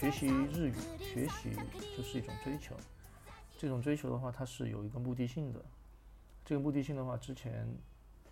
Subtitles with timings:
[0.00, 1.54] 学习日语，学习
[1.96, 2.74] 就是一种追求。
[3.58, 5.62] 这种追求的话，它是有一个目的性的。
[6.44, 7.68] 这个目的性的话，之前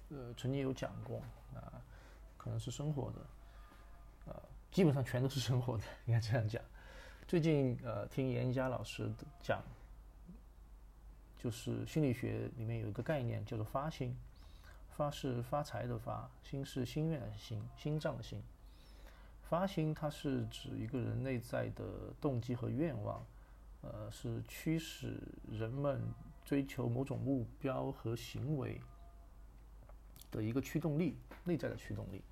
[0.09, 1.23] 呃曾经有讲过
[1.55, 1.80] 啊，
[2.37, 3.20] 可能是生活的，
[4.27, 4.43] 呃，
[4.73, 6.62] 基本上全都是生活的，应该这样讲。
[7.29, 9.12] 最近呃听严家老师
[9.43, 9.62] 讲，
[11.39, 14.16] 就是心理学里面有一个概念叫做发心，
[14.91, 18.43] 发是发财的发，心是心愿的心，心脏的心。
[19.50, 21.84] 发心它是指一个人内在的
[22.20, 23.20] 动机和愿望。
[23.82, 26.00] 呃，是驱使人们
[26.45, 28.80] 追求某种目标和行为
[30.30, 32.23] 的一个驱动力，内在的驱动力。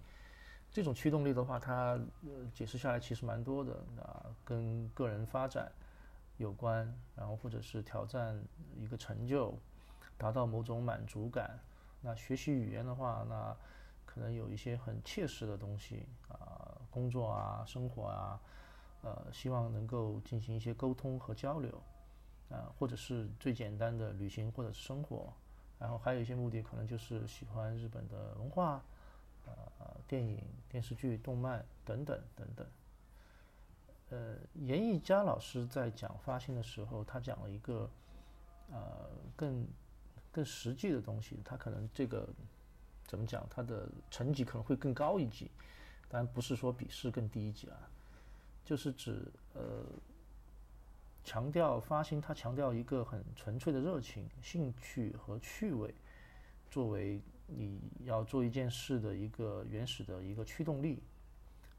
[0.71, 5.73] 这种驱动力的话，它呃解释下来其实蛮多的啊，跟个人发展
[6.37, 8.41] 有关，然后或者是挑战
[8.77, 9.59] 一个成就，
[10.17, 11.59] 达到某种满足感。
[12.01, 13.57] 那学习语言的话，那
[14.05, 18.41] 可能有一些很切实的东西啊，工作啊，生活啊。
[19.01, 21.81] 呃，希望能够进行一些沟通和交流，
[22.51, 25.33] 啊，或者是最简单的旅行或者是生活，
[25.79, 28.83] 然后还有一些目的可能就是喜欢日本的文化，
[29.47, 32.67] 呃，电影、电视剧、动漫等等等等。
[34.11, 37.89] 呃，严艺佳老师在讲发心的时候，他讲了一个
[38.73, 39.65] 呃更
[40.33, 42.29] 更实际的东西，他可能这个
[43.07, 45.49] 怎么讲，他的层级可能会更高一级，
[46.09, 47.77] 当然不是说比试更低一级啊。
[48.65, 49.83] 就是指呃，
[51.25, 55.95] 强调发心，它强调一个很纯粹的热情、兴趣和趣味，
[56.71, 61.03] 作为你要做一件事的一个原始的一个驱动力，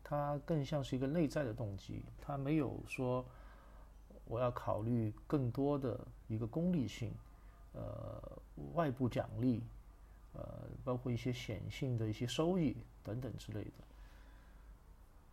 [0.03, 3.23] 它更像是一个内在的动机，它没有说
[4.25, 7.13] 我要考虑更多的一个功利性，
[7.73, 8.19] 呃，
[8.73, 9.61] 外部奖励，
[10.33, 10.43] 呃，
[10.83, 13.71] 包括一些显性的一些收益等等之类的。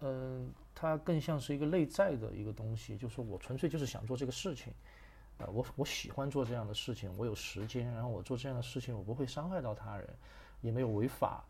[0.01, 4.73] 嗯，它更像是一个内在的一个东西，就是我纯粹就是想做这个事情，
[5.39, 10.07] 啊，我我喜欢做这样的事情，我有时间，然后我做这样的事情，我不会伤害到他人，
[10.61, 11.43] 也没有违法，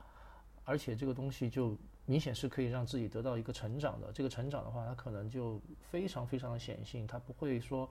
[0.65, 4.13] 而且这个东西就明显是可以让自己得到一个成长的。
[4.13, 5.61] 这个成长的话，它可能就
[5.91, 7.89] 非常非常的显性，它不会说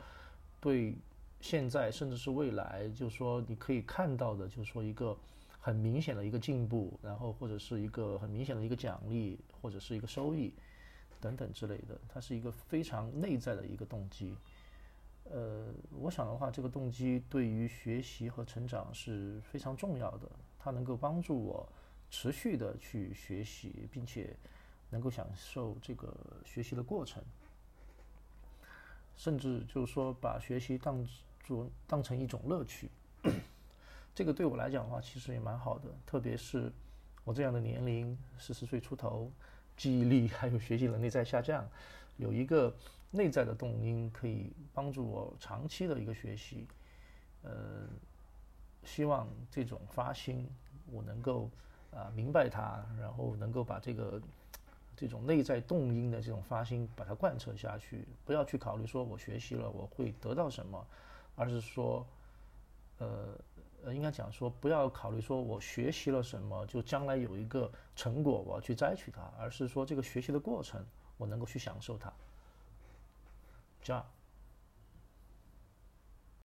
[0.61, 0.95] 对
[1.41, 5.17] 现在甚至是未来，就是说你可以看到的，就是说一个。
[5.65, 10.53] 很明显的一个进步，然后或者是一个很明显的一个奖励，或者是一个收益，
[11.19, 14.35] 等等之类的，它是一个非常内在的一个动机。
[15.23, 21.67] 呃，我想的话，这个动机对于学习和成长是非常重要的，它能够帮助我
[22.11, 24.37] 持续的去学习，并且
[24.91, 26.15] 能够享受这个
[26.45, 27.23] 学习的过程，
[29.17, 31.03] 甚至就是说把学习当
[31.43, 32.87] 做当成一种乐趣。
[34.15, 36.71] 这个对我来讲的话，其实也蛮好的，特别是
[37.25, 39.29] 我这样的年龄，四十岁出头，
[39.75, 41.67] 记忆力还有学习能力在下降，
[42.15, 42.73] 有一个
[43.11, 46.65] 内在的动因可以帮助我长期的一个学习。
[47.43, 47.51] 呃，
[48.85, 50.49] 希望这种发心，
[50.89, 51.49] 我能够
[51.93, 54.21] 啊明白它，然后能够把这个
[54.95, 60.87] 这种内在动因的这种发心把它贯彻下去，不要去考虑说我学习了我会得到什么，
[61.35, 62.07] 而是说，
[62.99, 63.37] 呃。
[63.85, 70.83] 呃，应该讲说，不要考虑说我学习了什么，就将来有一个成果，我要去摘取它，而是说这个学习的过程，
[71.17, 72.11] 我能够去享受它。
[73.83, 74.03] 这样。